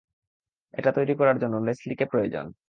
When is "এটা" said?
0.73-0.91